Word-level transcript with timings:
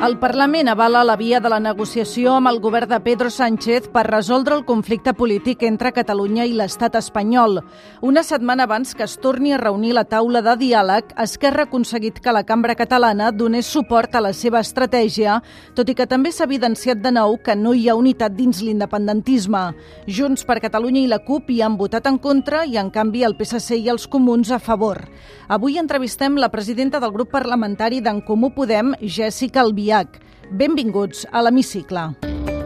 El 0.00 0.14
Parlament 0.16 0.70
avala 0.72 1.02
la 1.04 1.14
via 1.20 1.42
de 1.44 1.50
la 1.52 1.58
negociació 1.60 2.38
amb 2.38 2.48
el 2.48 2.56
govern 2.64 2.88
de 2.88 2.98
Pedro 3.04 3.28
Sánchez 3.28 3.90
per 3.92 4.06
resoldre 4.06 4.54
el 4.56 4.62
conflicte 4.64 5.12
polític 5.12 5.60
entre 5.68 5.90
Catalunya 5.92 6.46
i 6.48 6.54
l'estat 6.56 6.94
espanyol. 6.96 7.58
Una 8.00 8.22
setmana 8.24 8.64
abans 8.64 8.94
que 8.96 9.04
es 9.04 9.18
torni 9.20 9.52
a 9.52 9.58
reunir 9.60 9.92
la 9.92 10.06
taula 10.08 10.40
de 10.40 10.54
diàleg, 10.56 11.12
Esquerra 11.20 11.66
ha 11.66 11.68
aconseguit 11.68 12.16
que 12.24 12.32
la 12.32 12.46
cambra 12.48 12.78
catalana 12.78 13.28
donés 13.30 13.68
suport 13.68 14.16
a 14.16 14.22
la 14.24 14.30
seva 14.32 14.62
estratègia, 14.64 15.42
tot 15.76 15.92
i 15.92 15.94
que 15.98 16.08
també 16.08 16.32
s'ha 16.32 16.48
evidenciat 16.48 17.04
de 17.04 17.12
nou 17.12 17.36
que 17.44 17.52
no 17.52 17.74
hi 17.76 17.90
ha 17.90 17.98
unitat 18.00 18.32
dins 18.32 18.62
l'independentisme. 18.64 19.66
Junts 20.08 20.48
per 20.48 20.62
Catalunya 20.64 21.02
i 21.04 21.12
la 21.12 21.20
CUP 21.28 21.52
hi 21.52 21.60
han 21.60 21.76
votat 21.76 22.08
en 22.08 22.16
contra 22.16 22.64
i, 22.64 22.78
en 22.80 22.88
canvi, 22.88 23.26
el 23.28 23.36
PSC 23.36 23.76
i 23.76 23.92
els 23.92 24.08
comuns 24.08 24.48
a 24.48 24.62
favor. 24.64 25.04
Avui 25.50 25.76
entrevistem 25.76 26.40
la 26.40 26.48
presidenta 26.48 27.04
del 27.04 27.12
grup 27.12 27.34
parlamentari 27.36 28.00
d'en 28.00 28.24
Comú 28.24 28.54
Podem, 28.56 28.94
Jèssica 29.02 29.60
Albià 29.60 29.89
Albiach. 29.90 30.20
Benvinguts 30.50 31.26
a 31.30 31.42
l'Hemicicle. 31.42 32.59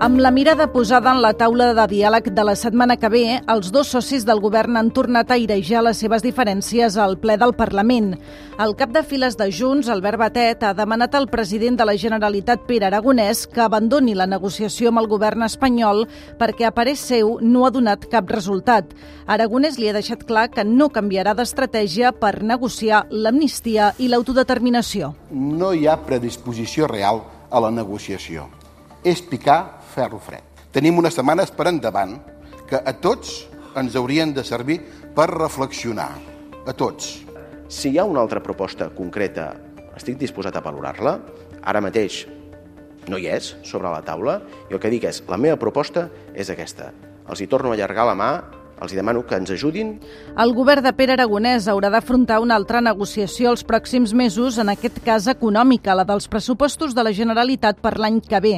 Amb 0.00 0.16
la 0.16 0.30
mirada 0.30 0.72
posada 0.72 1.10
en 1.12 1.18
la 1.20 1.34
taula 1.36 1.74
de 1.76 1.84
diàleg 1.90 2.30
de 2.32 2.44
la 2.48 2.54
setmana 2.56 2.94
que 2.96 3.08
ve, 3.12 3.24
els 3.52 3.66
dos 3.68 3.90
socis 3.92 4.22
del 4.24 4.38
govern 4.40 4.78
han 4.80 4.88
tornat 4.96 5.28
a 5.28 5.36
airejar 5.36 5.82
les 5.84 5.98
seves 6.00 6.22
diferències 6.24 6.94
al 6.96 7.18
ple 7.20 7.34
del 7.36 7.52
Parlament. 7.52 8.14
El 8.64 8.72
cap 8.80 8.94
de 8.94 9.02
files 9.04 9.34
de 9.36 9.50
Junts, 9.52 9.90
Albert 9.92 10.16
Batet, 10.22 10.62
ha 10.64 10.70
demanat 10.72 11.18
al 11.18 11.28
president 11.28 11.76
de 11.76 11.84
la 11.84 11.98
Generalitat, 12.00 12.62
Pere 12.64 12.88
Aragonès, 12.88 13.42
que 13.44 13.60
abandoni 13.60 14.14
la 14.16 14.24
negociació 14.24 14.88
amb 14.88 15.02
el 15.02 15.08
govern 15.10 15.44
espanyol 15.44 16.06
perquè, 16.40 16.70
a 16.70 16.72
parer 16.72 16.96
seu, 16.96 17.34
no 17.42 17.66
ha 17.66 17.70
donat 17.74 18.06
cap 18.08 18.32
resultat. 18.32 18.94
Aragonès 19.28 19.76
li 19.76 19.90
ha 19.90 19.98
deixat 19.98 20.24
clar 20.24 20.46
que 20.54 20.64
no 20.64 20.88
canviarà 20.88 21.34
d'estratègia 21.36 22.14
per 22.16 22.38
negociar 22.40 23.02
l'amnistia 23.10 23.92
i 23.98 24.08
l'autodeterminació. 24.08 25.12
No 25.28 25.74
hi 25.76 25.84
ha 25.84 25.98
predisposició 26.08 26.88
real 26.88 27.20
a 27.50 27.60
la 27.60 27.68
negociació. 27.68 28.48
És 29.04 29.22
picar 29.24 29.79
ferro 29.90 30.20
fred. 30.22 30.46
Tenim 30.70 30.98
unes 31.02 31.16
setmanes 31.18 31.50
per 31.50 31.68
endavant 31.70 32.16
que 32.70 32.78
a 32.78 32.94
tots 33.02 33.48
ens 33.76 33.96
haurien 33.98 34.32
de 34.34 34.44
servir 34.46 34.78
per 35.16 35.28
reflexionar. 35.32 36.12
A 36.66 36.74
tots. 36.76 37.18
Si 37.70 37.90
hi 37.90 37.98
ha 37.98 38.06
una 38.06 38.22
altra 38.22 38.42
proposta 38.42 38.90
concreta, 38.94 39.52
estic 39.98 40.18
disposat 40.20 40.56
a 40.56 40.62
valorar-la. 40.64 41.18
Ara 41.66 41.82
mateix 41.82 42.24
no 43.10 43.18
hi 43.18 43.28
és 43.32 43.54
sobre 43.66 43.90
la 43.90 44.02
taula 44.06 44.40
i 44.68 44.74
el 44.76 44.80
que 44.82 44.90
dic 44.92 45.06
és, 45.10 45.22
la 45.28 45.38
meva 45.40 45.58
proposta 45.60 46.08
és 46.34 46.50
aquesta. 46.52 46.90
Els 47.30 47.42
hi 47.42 47.48
torno 47.50 47.70
a 47.70 47.76
allargar 47.76 48.06
la 48.10 48.16
mà 48.18 48.30
els 48.80 48.94
demano 48.96 49.24
que 49.26 49.36
ens 49.36 49.50
ajudin. 49.52 49.94
El 50.40 50.54
govern 50.56 50.84
de 50.84 50.92
Pere 50.96 51.14
Aragonès 51.16 51.68
haurà 51.68 51.90
d'afrontar 51.92 52.40
una 52.40 52.56
altra 52.56 52.80
negociació 52.80 53.52
els 53.52 53.64
pròxims 53.66 54.14
mesos, 54.16 54.58
en 54.58 54.72
aquest 54.72 55.02
cas 55.04 55.28
econòmica, 55.28 55.94
la 55.94 56.06
dels 56.08 56.28
pressupostos 56.32 56.94
de 56.96 57.04
la 57.04 57.12
Generalitat 57.12 57.80
per 57.84 57.98
l'any 58.00 58.20
que 58.24 58.40
ve. 58.40 58.54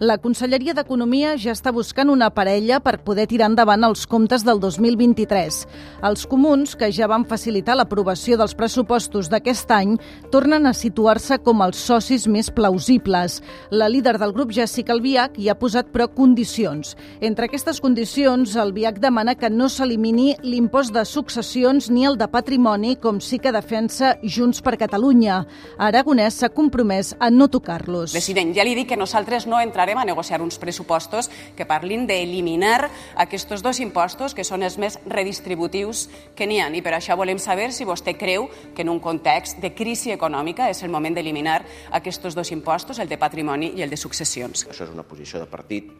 La 0.00 0.18
Conselleria 0.20 0.74
d'Economia 0.76 1.34
ja 1.40 1.54
està 1.56 1.72
buscant 1.72 2.10
una 2.12 2.28
parella 2.28 2.82
per 2.84 2.98
poder 3.04 3.24
tirar 3.30 3.48
endavant 3.48 3.84
els 3.86 4.04
comptes 4.06 4.44
del 4.44 4.60
2023. 4.60 5.62
Els 6.04 6.26
comuns, 6.28 6.74
que 6.76 6.90
ja 6.92 7.08
van 7.08 7.24
facilitar 7.24 7.76
l'aprovació 7.76 8.36
dels 8.36 8.56
pressupostos 8.56 9.30
d'aquest 9.32 9.72
any, 9.72 9.96
tornen 10.32 10.68
a 10.68 10.74
situar-se 10.76 11.38
com 11.44 11.64
els 11.64 11.80
socis 11.80 12.26
més 12.28 12.50
plausibles. 12.52 13.40
La 13.70 13.88
líder 13.88 14.18
del 14.20 14.34
grup, 14.36 14.52
Jessica 14.52 14.92
Albiach, 14.92 15.38
hi 15.40 15.48
ha 15.48 15.56
posat 15.56 15.88
però 15.92 16.08
condicions. 16.12 16.92
Entre 17.20 17.48
aquestes 17.48 17.80
condicions, 17.80 18.56
Albiach 18.56 19.00
demana 19.00 19.34
que 19.34 19.48
no 19.48 19.65
no 19.66 19.70
s'elimini 19.72 20.36
l'impost 20.46 20.92
de 20.94 21.02
successions 21.02 21.88
ni 21.90 22.04
el 22.06 22.14
de 22.14 22.28
patrimoni, 22.30 22.92
com 23.02 23.16
sí 23.18 23.40
que 23.42 23.50
defensa 23.50 24.12
Junts 24.22 24.60
per 24.62 24.76
Catalunya. 24.78 25.40
Aragonès 25.82 26.36
s'ha 26.38 26.52
compromès 26.54 27.16
a 27.18 27.32
no 27.34 27.48
tocar-los. 27.50 28.14
President, 28.14 28.52
ja 28.54 28.62
li 28.62 28.76
dic 28.78 28.92
que 28.92 29.00
nosaltres 29.00 29.48
no 29.50 29.58
entrarem 29.58 29.98
a 29.98 30.04
negociar 30.06 30.38
uns 30.44 30.60
pressupostos 30.62 31.26
que 31.58 31.66
parlin 31.66 32.06
d'eliminar 32.06 32.92
aquests 33.24 33.64
dos 33.66 33.82
impostos 33.82 34.38
que 34.38 34.46
són 34.46 34.62
els 34.62 34.78
més 34.78 35.00
redistributius 35.02 36.06
que 36.38 36.46
n'hi 36.46 36.62
ha. 36.62 36.70
I 36.70 36.84
per 36.86 36.94
això 37.00 37.18
volem 37.18 37.42
saber 37.42 37.72
si 37.74 37.88
vostè 37.88 38.14
creu 38.14 38.46
que 38.70 38.86
en 38.86 38.94
un 38.94 39.02
context 39.02 39.58
de 39.58 39.74
crisi 39.74 40.14
econòmica 40.14 40.70
és 40.70 40.84
el 40.86 40.94
moment 40.94 41.18
d'eliminar 41.18 41.64
aquests 41.90 42.38
dos 42.38 42.54
impostos, 42.54 43.02
el 43.02 43.10
de 43.10 43.18
patrimoni 43.18 43.74
i 43.74 43.82
el 43.82 43.90
de 43.90 43.98
successions. 43.98 44.68
Això 44.70 44.86
és 44.86 44.94
una 44.94 45.02
posició 45.02 45.42
de 45.42 45.50
partit 45.50 45.90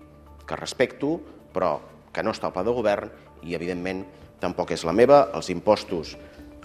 que 0.46 0.54
respecto, 0.54 1.16
però 1.50 1.80
que 2.14 2.22
no 2.22 2.30
està 2.30 2.46
al 2.46 2.54
pla 2.54 2.62
de 2.62 2.72
govern 2.72 3.25
i, 3.42 3.54
evidentment, 3.54 4.04
tampoc 4.40 4.72
és 4.76 4.84
la 4.86 4.94
meva. 4.96 5.26
Els 5.34 5.50
impostos 5.52 6.16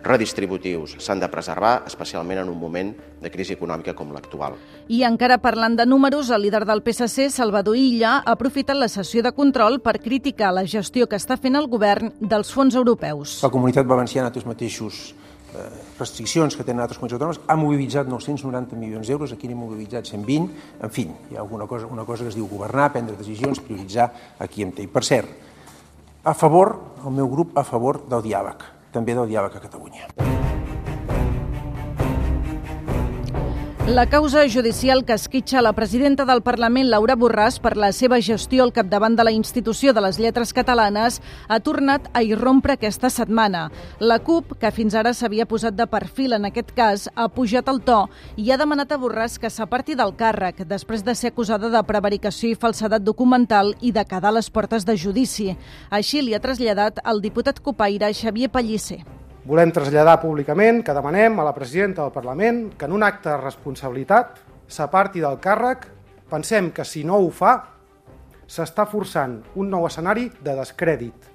redistributius 0.02 0.96
s'han 1.00 1.22
de 1.22 1.30
preservar, 1.30 1.84
especialment 1.88 2.42
en 2.42 2.50
un 2.50 2.58
moment 2.58 2.92
de 3.22 3.32
crisi 3.32 3.54
econòmica 3.54 3.94
com 3.98 4.12
l'actual. 4.14 4.58
I 4.90 5.04
encara 5.08 5.38
parlant 5.42 5.78
de 5.78 5.86
números, 5.86 6.32
el 6.34 6.42
líder 6.48 6.66
del 6.66 6.82
PSC, 6.82 7.30
Salvador 7.30 7.78
Illa, 7.78 8.18
ha 8.20 8.36
aprofitat 8.36 8.78
la 8.78 8.90
sessió 8.90 9.22
de 9.24 9.34
control 9.38 9.80
per 9.82 10.00
criticar 10.02 10.52
la 10.54 10.66
gestió 10.66 11.08
que 11.08 11.20
està 11.22 11.38
fent 11.38 11.58
el 11.59 11.70
govern 11.70 12.14
dels 12.20 12.52
fons 12.52 12.76
europeus. 12.76 13.40
La 13.46 13.53
comunitat 13.53 13.86
valenciana 13.86 14.32
té 14.34 14.42
els 14.42 14.50
mateixos 14.50 15.12
eh, 15.53 15.68
restriccions 16.00 16.58
que 16.58 16.66
tenen 16.66 16.82
altres 16.82 16.98
comunitats 16.98 17.22
autònomes, 17.22 17.42
ha 17.46 17.59
mobilitzat 17.59 18.09
990 18.09 18.82
milions 18.82 19.08
d'euros, 19.08 19.36
aquí 19.36 19.48
n'hem 19.48 19.62
mobilitzat 19.62 20.09
120, 20.09 20.50
en 20.82 20.94
fi, 20.94 21.06
hi 21.30 21.38
ha 21.38 21.46
alguna 21.46 21.70
cosa, 21.70 21.86
una 21.86 22.06
cosa 22.09 22.26
que 22.26 22.34
es 22.34 22.40
diu 22.40 22.50
governar, 22.50 22.92
prendre 22.96 23.18
decisions, 23.20 23.62
prioritzar 23.62 24.09
aquí 24.40 24.66
em 24.66 24.74
té. 24.74 24.88
Per 24.90 25.06
cert, 25.06 25.51
a 26.24 26.34
favor, 26.34 26.80
el 27.06 27.12
meu 27.12 27.28
grup 27.30 27.58
a 27.58 27.64
favor 27.66 28.04
del 28.09 28.22
diàleg, 28.22 28.62
també 28.94 29.18
del 29.18 29.30
diàleg 29.32 29.58
a 29.58 29.64
Catalunya. 29.64 30.41
La 33.91 34.07
causa 34.07 34.47
judicial 34.47 35.03
que 35.03 35.12
esquitxa 35.12 35.62
la 35.62 35.74
presidenta 35.74 36.24
del 36.24 36.40
Parlament, 36.41 36.88
Laura 36.88 37.18
Borràs, 37.19 37.57
per 37.59 37.74
la 37.75 37.90
seva 37.91 38.22
gestió 38.24 38.63
al 38.63 38.72
capdavant 38.72 39.18
de 39.19 39.25
la 39.28 39.34
institució 39.35 39.91
de 39.91 40.00
les 40.06 40.16
lletres 40.16 40.53
catalanes, 40.56 41.18
ha 41.50 41.57
tornat 41.59 42.07
a 42.16 42.22
irrompre 42.24 42.78
aquesta 42.78 43.09
setmana. 43.12 43.66
La 44.00 44.22
CUP, 44.24 44.56
que 44.62 44.72
fins 44.72 44.96
ara 44.96 45.12
s'havia 45.12 45.44
posat 45.46 45.75
de 45.75 45.90
perfil 45.91 46.38
en 46.38 46.47
aquest 46.47 46.72
cas, 46.72 47.09
ha 47.16 47.28
pujat 47.28 47.68
el 47.68 47.81
to 47.84 48.06
i 48.40 48.53
ha 48.56 48.57
demanat 48.62 48.96
a 48.96 49.00
Borràs 49.02 49.35
que 49.35 49.52
s'aparti 49.52 50.00
del 50.00 50.16
càrrec 50.16 50.63
després 50.63 51.03
de 51.03 51.12
ser 51.12 51.34
acusada 51.34 51.68
de 51.68 51.81
prevaricació 51.84 52.53
i 52.53 52.59
falsedat 52.62 53.03
documental 53.03 53.75
i 53.81 53.91
de 53.91 54.06
quedar 54.08 54.31
a 54.31 54.38
les 54.40 54.47
portes 54.50 54.88
de 54.88 54.96
judici. 54.96 55.58
Així 55.90 56.23
li 56.23 56.31
ha 56.31 56.40
traslladat 56.40 57.03
el 57.03 57.19
diputat 57.19 57.59
copaire 57.59 58.13
Xavier 58.16 58.47
Pellicer. 58.56 59.03
Volem 59.41 59.72
traslladar 59.74 60.19
públicament 60.22 60.84
que 60.85 60.94
demanem 60.94 61.40
a 61.41 61.44
la 61.47 61.53
presidenta 61.56 62.03
del 62.03 62.13
Parlament 62.13 62.75
que 62.78 62.85
en 62.85 62.91
un 62.94 63.02
acte 63.02 63.31
de 63.31 63.40
responsabilitat 63.41 64.35
s'aparti 64.69 65.24
del 65.24 65.40
càrrec. 65.41 65.88
Pensem 66.29 66.69
que 66.69 66.85
si 66.85 67.02
no 67.03 67.18
ho 67.18 67.31
fa, 67.34 67.56
s'està 68.46 68.85
forçant 68.85 69.40
un 69.57 69.72
nou 69.74 69.88
escenari 69.90 70.28
de 70.46 70.53
descrèdit, 70.59 71.25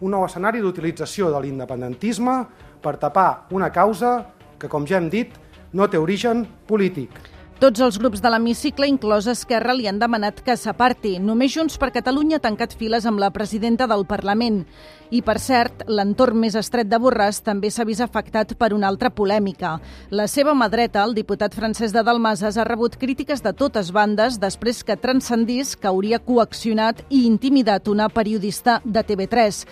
un 0.00 0.16
nou 0.16 0.24
escenari 0.24 0.64
d'utilització 0.64 1.28
de 1.28 1.42
l'independentisme 1.44 2.38
per 2.80 2.96
tapar 2.96 3.44
una 3.52 3.68
causa 3.68 4.14
que, 4.56 4.66
com 4.66 4.88
ja 4.88 4.96
hem 4.96 5.10
dit, 5.12 5.36
no 5.76 5.84
té 5.86 6.00
origen 6.00 6.46
polític. 6.66 7.12
Tots 7.60 7.82
els 7.84 7.98
grups 8.00 8.22
de 8.24 8.30
l'hemicicle, 8.32 8.86
inclòs 8.88 9.26
Esquerra, 9.28 9.74
li 9.76 9.84
han 9.84 9.98
demanat 10.00 10.38
que 10.46 10.54
s'aparti. 10.56 11.18
Només 11.20 11.52
Junts 11.52 11.76
per 11.76 11.90
Catalunya 11.92 12.38
ha 12.38 12.44
tancat 12.46 12.72
files 12.72 13.04
amb 13.04 13.20
la 13.20 13.28
presidenta 13.34 13.84
del 13.90 14.06
Parlament. 14.08 14.62
I, 15.10 15.20
per 15.26 15.34
cert, 15.42 15.82
l'entorn 15.90 16.38
més 16.40 16.54
estret 16.56 16.88
de 16.88 16.96
Borràs 17.02 17.42
també 17.44 17.68
s'ha 17.68 17.84
vist 17.84 18.00
afectat 18.00 18.54
per 18.56 18.70
una 18.72 18.88
altra 18.88 19.10
polèmica. 19.10 19.74
La 20.08 20.24
seva 20.30 20.54
mà 20.54 20.70
dreta, 20.70 21.02
el 21.04 21.12
diputat 21.16 21.52
francès 21.52 21.92
de 21.92 22.04
Dalmases, 22.06 22.56
ha 22.56 22.64
rebut 22.64 22.96
crítiques 22.96 23.42
de 23.44 23.52
totes 23.52 23.90
bandes 23.92 24.38
després 24.40 24.80
que 24.86 24.96
transcendís 24.96 25.74
que 25.76 25.90
hauria 25.90 26.22
coaccionat 26.22 27.02
i 27.10 27.26
intimidat 27.26 27.90
una 27.92 28.08
periodista 28.08 28.78
de 28.86 29.04
TV3. 29.04 29.64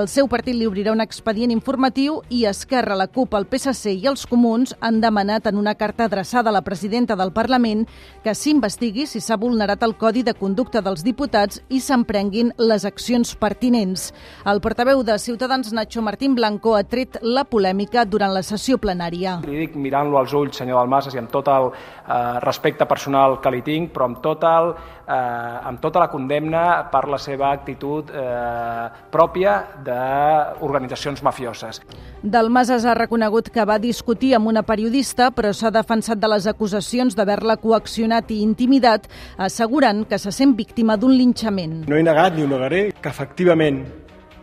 El 0.00 0.08
seu 0.10 0.26
partit 0.26 0.56
li 0.56 0.66
obrirà 0.66 0.96
un 0.96 1.04
expedient 1.04 1.52
informatiu 1.52 2.22
i 2.32 2.46
Esquerra, 2.48 2.96
la 2.98 3.06
CUP, 3.06 3.36
el 3.38 3.46
PSC 3.46 3.92
i 4.00 4.08
els 4.10 4.26
Comuns 4.26 4.74
han 4.80 4.98
demanat 5.04 5.46
en 5.46 5.60
una 5.60 5.76
carta 5.76 6.08
adreçada 6.08 6.50
a 6.50 6.56
la 6.56 6.64
presidenta 6.64 7.14
del 7.14 7.35
Parlament 7.36 7.84
que 8.24 8.32
s'investigui 8.34 9.04
si 9.06 9.20
s'ha 9.20 9.36
vulnerat 9.36 9.84
el 9.84 9.94
Codi 10.00 10.24
de 10.26 10.34
Conducta 10.34 10.80
dels 10.82 11.04
Diputats 11.04 11.60
i 11.68 11.82
s'emprenguin 11.84 12.54
les 12.58 12.86
accions 12.88 13.34
pertinents. 13.36 14.08
El 14.48 14.62
portaveu 14.64 15.04
de 15.04 15.18
Ciutadans, 15.20 15.72
Nacho 15.76 16.02
Martín 16.02 16.34
Blanco, 16.34 16.74
ha 16.74 16.84
tret 16.88 17.20
la 17.22 17.44
polèmica 17.44 18.06
durant 18.08 18.32
la 18.32 18.42
sessió 18.46 18.80
plenària. 18.80 19.38
Li 19.46 19.60
dic 19.66 19.76
mirant-lo 19.76 20.18
als 20.18 20.32
ulls, 20.36 20.56
senyor 20.56 20.80
Dalmases, 20.80 21.14
i 21.14 21.20
amb 21.20 21.30
tot 21.32 21.50
el 21.52 21.70
eh, 21.70 22.16
respecte 22.44 22.88
personal 22.88 23.38
que 23.42 23.52
li 23.52 23.62
tinc, 23.66 23.92
però 23.92 24.08
amb, 24.08 24.22
tot 24.24 24.44
el, 24.48 24.72
eh, 25.06 25.68
amb 25.70 25.80
tota 25.80 26.00
la 26.02 26.08
condemna 26.10 26.62
per 26.92 27.06
la 27.08 27.18
seva 27.22 27.50
actitud 27.54 28.10
eh, 28.10 28.86
pròpia 29.12 29.56
d'organitzacions 29.86 31.22
mafioses. 31.26 31.80
Dalmases 32.22 32.86
ha 32.86 32.96
reconegut 32.98 33.50
que 33.54 33.66
va 33.68 33.78
discutir 33.82 34.34
amb 34.36 34.50
una 34.50 34.64
periodista, 34.66 35.30
però 35.30 35.52
s'ha 35.54 35.70
defensat 35.74 36.18
de 36.18 36.30
les 36.32 36.48
acusacions 36.50 37.16
d'haver-la 37.16 37.58
coaccionat 37.62 38.30
i 38.34 38.42
intimidat, 38.42 39.06
assegurant 39.38 40.04
que 40.08 40.18
se 40.18 40.32
sent 40.34 40.56
víctima 40.58 40.96
d'un 40.96 41.14
linxament. 41.14 41.84
No 41.88 41.96
he 41.96 42.02
negat 42.02 42.34
ni 42.34 42.44
ho 42.44 42.50
negaré 42.50 42.90
que 43.00 43.08
efectivament 43.12 43.84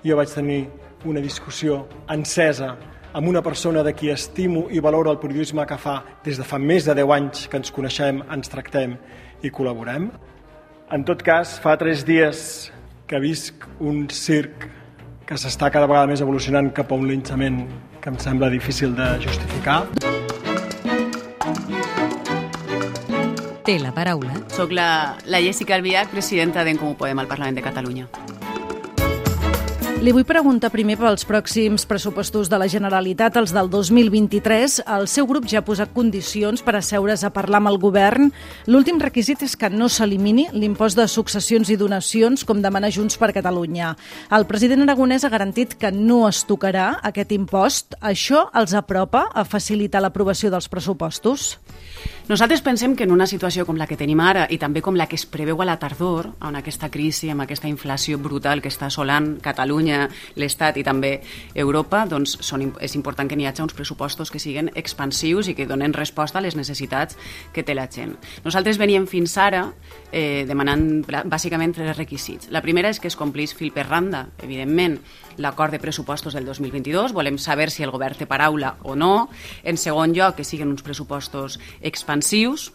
jo 0.04 0.18
vaig 0.20 0.32
tenir 0.32 0.64
una 1.06 1.22
discussió 1.24 1.84
encesa 2.12 2.74
amb 3.14 3.28
una 3.30 3.44
persona 3.46 3.84
de 3.84 3.94
qui 3.94 4.10
estimo 4.10 4.68
i 4.72 4.80
valoro 4.82 5.12
el 5.12 5.20
periodisme 5.22 5.66
que 5.70 5.78
fa 5.78 6.00
des 6.26 6.40
de 6.40 6.46
fa 6.48 6.58
més 6.58 6.88
de 6.88 6.96
10 6.98 7.12
anys 7.14 7.48
que 7.48 7.60
ens 7.62 7.72
coneixem, 7.72 8.24
ens 8.34 8.50
tractem 8.50 8.96
i 9.44 9.52
col·laborem. 9.54 10.10
En 10.94 11.02
tot 11.02 11.24
cas, 11.26 11.56
fa 11.58 11.72
tres 11.82 12.04
dies 12.06 12.40
que 13.10 13.18
visc 13.18 13.64
un 13.82 14.04
circ 14.14 14.68
que 15.26 15.38
s'està 15.42 15.72
cada 15.74 15.88
vegada 15.90 16.06
més 16.12 16.22
evolucionant 16.22 16.70
cap 16.70 16.92
a 16.94 17.00
un 17.02 17.08
linxament 17.10 17.64
que 18.04 18.12
em 18.14 18.20
sembla 18.22 18.52
difícil 18.54 18.94
de 18.94 19.08
justificar. 19.24 19.80
Té 23.66 23.80
la 23.82 23.96
paraula. 23.96 24.38
Soc 24.54 24.78
la, 24.78 25.18
la 25.26 25.42
Jessica 25.42 25.74
Albiach, 25.80 26.14
presidenta 26.14 26.62
d'en 26.62 26.78
Comú 26.78 26.94
Podem 27.00 27.26
al 27.26 27.32
Parlament 27.32 27.58
de 27.58 27.66
Catalunya. 27.66 28.06
Li 30.04 30.12
vull 30.12 30.26
preguntar 30.28 30.68
primer 30.68 30.98
pels 31.00 31.24
pròxims 31.24 31.86
pressupostos 31.88 32.50
de 32.52 32.58
la 32.60 32.66
Generalitat, 32.68 33.38
els 33.40 33.54
del 33.56 33.70
2023. 33.72 34.82
El 34.98 35.06
seu 35.08 35.24
grup 35.30 35.46
ja 35.48 35.62
ha 35.62 35.64
posat 35.64 35.94
condicions 35.96 36.60
per 36.60 36.74
asseure's 36.76 37.24
a 37.24 37.30
parlar 37.32 37.62
amb 37.62 37.72
el 37.72 37.80
govern. 37.80 38.28
L'últim 38.68 39.00
requisit 39.00 39.46
és 39.48 39.56
que 39.56 39.70
no 39.72 39.88
s'elimini 39.88 40.50
l'impost 40.52 41.00
de 41.00 41.08
successions 41.08 41.72
i 41.72 41.80
donacions, 41.80 42.44
com 42.44 42.60
demana 42.60 42.92
Junts 42.92 43.16
per 43.16 43.32
Catalunya. 43.32 43.94
El 44.36 44.44
president 44.44 44.84
aragonès 44.84 45.24
ha 45.24 45.32
garantit 45.32 45.78
que 45.80 45.94
no 45.96 46.26
es 46.28 46.44
tocarà 46.52 46.98
aquest 47.00 47.32
impost. 47.32 47.96
Això 48.04 48.50
els 48.60 48.76
apropa 48.76 49.30
a 49.32 49.48
facilitar 49.48 50.04
l'aprovació 50.04 50.52
dels 50.52 50.68
pressupostos? 50.68 51.54
Nosaltres 52.24 52.62
pensem 52.64 52.94
que 52.96 53.04
en 53.04 53.12
una 53.12 53.26
situació 53.28 53.66
com 53.68 53.76
la 53.76 53.84
que 53.84 53.98
tenim 54.00 54.22
ara 54.24 54.46
i 54.48 54.56
també 54.56 54.80
com 54.80 54.96
la 54.96 55.10
que 55.12 55.18
es 55.20 55.26
preveu 55.28 55.60
a 55.60 55.66
la 55.68 55.74
tardor, 55.76 56.30
amb 56.40 56.56
aquesta 56.56 56.88
crisi, 56.88 57.28
amb 57.28 57.44
aquesta 57.44 57.68
inflació 57.68 58.16
brutal 58.16 58.62
que 58.64 58.72
està 58.72 58.88
assolant 58.88 59.42
Catalunya, 59.44 60.06
l'Estat 60.40 60.80
i 60.80 60.86
també 60.88 61.18
Europa, 61.52 62.06
doncs 62.08 62.38
són, 62.40 62.70
és 62.80 62.96
important 62.96 63.28
que 63.28 63.36
n'hi 63.36 63.50
hagi 63.50 63.66
uns 63.66 63.76
pressupostos 63.76 64.32
que 64.32 64.40
siguin 64.40 64.72
expansius 64.72 65.50
i 65.52 65.56
que 65.58 65.68
donen 65.68 65.92
resposta 65.92 66.40
a 66.40 66.46
les 66.46 66.56
necessitats 66.56 67.20
que 67.52 67.66
té 67.68 67.76
la 67.76 67.90
gent. 67.92 68.16
Nosaltres 68.48 68.80
veníem 68.80 69.04
fins 69.04 69.36
ara 69.36 69.66
eh, 70.14 70.46
demanant 70.48 71.04
bàsicament 71.04 71.76
tres 71.76 71.92
requisits. 71.98 72.48
La 72.56 72.64
primera 72.64 72.88
és 72.88 73.04
que 73.04 73.12
es 73.12 73.20
complís 73.20 73.52
fil 73.52 73.76
per 73.76 73.90
randa, 73.90 74.30
evidentment, 74.40 75.02
l'acord 75.38 75.72
de 75.74 75.80
pressupostos 75.80 76.34
del 76.34 76.46
2022, 76.46 77.14
volem 77.14 77.38
saber 77.38 77.70
si 77.72 77.84
el 77.84 77.92
govern 77.94 78.18
té 78.18 78.28
paraula 78.30 78.76
o 78.84 78.96
no. 78.96 79.30
En 79.64 79.78
segon 79.78 80.14
lloc, 80.14 80.38
que 80.38 80.48
siguin 80.48 80.72
uns 80.72 80.86
pressupostos 80.86 81.60
expansius, 81.82 82.72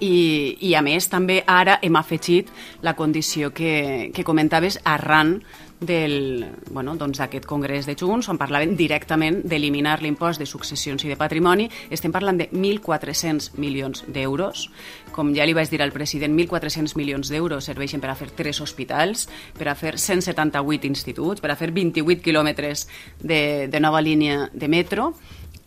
i, 0.00 0.56
i 0.60 0.74
a 0.74 0.82
més 0.82 1.08
també 1.10 1.42
ara 1.46 1.78
hem 1.82 1.96
afegit 1.96 2.50
la 2.82 2.94
condició 2.98 3.52
que, 3.54 4.10
que 4.14 4.24
comentaves 4.24 4.78
arran 4.84 5.38
del, 5.80 6.46
bueno, 6.70 6.96
doncs 6.98 7.20
d'aquest 7.20 7.46
congrés 7.46 7.86
de 7.86 7.94
Junts 7.98 8.28
on 8.32 8.38
parlaven 8.38 8.74
directament 8.76 9.40
d'eliminar 9.46 10.00
l'impost 10.02 10.42
de 10.42 10.46
successions 10.46 11.04
i 11.04 11.10
de 11.10 11.16
patrimoni. 11.18 11.68
Estem 11.90 12.12
parlant 12.12 12.38
de 12.40 12.48
1.400 12.50 13.52
milions 13.62 14.02
d'euros. 14.08 14.68
Com 15.14 15.32
ja 15.36 15.46
li 15.46 15.54
vaig 15.54 15.70
dir 15.70 15.82
al 15.82 15.94
president, 15.94 16.34
1.400 16.34 16.96
milions 16.98 17.30
d'euros 17.30 17.70
serveixen 17.70 18.02
per 18.02 18.10
a 18.10 18.18
fer 18.18 18.30
tres 18.34 18.60
hospitals, 18.60 19.28
per 19.58 19.70
a 19.70 19.76
fer 19.78 19.96
178 19.98 20.90
instituts, 20.90 21.40
per 21.40 21.52
a 21.52 21.58
fer 21.58 21.70
28 21.72 22.22
quilòmetres 22.26 22.88
de, 23.22 23.68
de 23.70 23.80
nova 23.80 24.02
línia 24.02 24.48
de 24.52 24.68
metro 24.68 25.12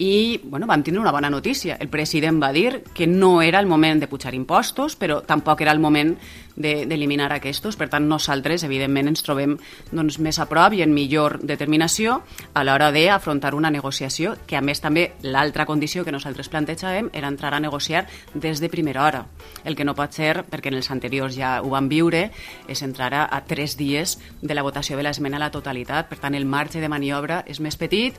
i 0.01 0.41
bueno, 0.43 0.65
vam 0.65 0.81
tindre 0.81 0.99
una 0.99 1.11
bona 1.11 1.29
notícia. 1.29 1.77
El 1.79 1.87
president 1.87 2.41
va 2.41 2.51
dir 2.51 2.81
que 2.95 3.05
no 3.05 3.43
era 3.43 3.59
el 3.59 3.67
moment 3.67 3.99
de 4.01 4.07
pujar 4.09 4.33
impostos, 4.33 4.95
però 4.97 5.19
tampoc 5.21 5.61
era 5.61 5.71
el 5.71 5.79
moment 5.79 6.15
d'eliminar 6.55 7.29
de, 7.29 7.35
aquests. 7.37 7.77
Per 7.77 7.87
tant, 7.89 8.07
nosaltres, 8.09 8.63
evidentment, 8.65 9.11
ens 9.11 9.21
trobem 9.21 9.53
doncs, 9.91 10.17
més 10.17 10.39
a 10.41 10.47
prop 10.49 10.73
i 10.73 10.81
en 10.81 10.95
millor 10.95 11.37
determinació 11.45 12.17
a 12.53 12.63
l'hora 12.65 12.89
d'afrontar 12.91 13.53
una 13.53 13.69
negociació, 13.69 14.33
que 14.49 14.57
a 14.57 14.61
més 14.65 14.81
també 14.81 15.11
l'altra 15.21 15.67
condició 15.69 16.03
que 16.03 16.13
nosaltres 16.15 16.49
plantejàvem 16.49 17.11
era 17.13 17.29
entrar 17.29 17.53
a 17.53 17.61
negociar 17.61 18.07
des 18.33 18.59
de 18.59 18.69
primera 18.73 19.05
hora. 19.05 19.25
El 19.63 19.77
que 19.77 19.85
no 19.85 19.93
pot 19.93 20.17
ser, 20.17 20.47
perquè 20.49 20.73
en 20.73 20.79
els 20.79 20.89
anteriors 20.89 21.37
ja 21.37 21.59
ho 21.61 21.69
vam 21.75 21.91
viure, 21.91 22.31
és 22.67 22.81
entrar 22.81 23.27
a 23.29 23.41
tres 23.45 23.77
dies 23.77 24.17
de 24.41 24.57
la 24.57 24.65
votació 24.65 24.97
de 24.97 25.05
l'esmena 25.05 25.37
a 25.37 25.45
la 25.45 25.51
totalitat. 25.53 26.09
Per 26.09 26.17
tant, 26.17 26.33
el 26.33 26.49
marge 26.49 26.81
de 26.81 26.89
maniobra 26.89 27.43
és 27.45 27.61
més 27.61 27.77
petit 27.77 28.17